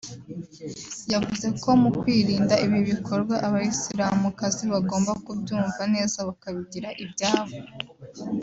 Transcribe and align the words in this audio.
yavuze 1.13 1.47
ko 1.61 1.69
mu 1.81 1.89
kwirinda 1.99 2.55
ibi 2.65 2.79
bikorwa 2.89 3.35
abasilamukazi 3.47 4.63
bagomba 4.73 5.11
kubyumva 5.25 5.81
neza 5.95 6.17
bakabigira 6.27 6.89
ibyabo 7.03 7.55